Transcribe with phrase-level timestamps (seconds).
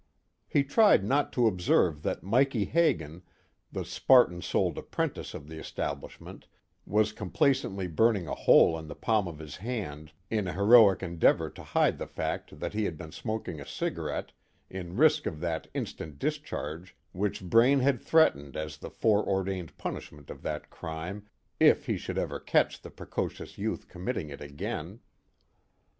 [0.47, 3.21] He tried not to observe that Mikey Hagin,
[3.71, 6.47] the Spartan souled apprentice of the establishment,
[6.87, 11.51] was complacently burning a hole in the palm of his hand, in a heroic endeavor
[11.51, 14.31] to hide the fact that he had been smoking a cigarette
[14.71, 20.31] in risk of that instant discharge which Braine had threatened as the fore ordained punishment
[20.31, 21.27] of that crime,
[21.59, 25.01] if he should ever catch the precocious youth committing it again.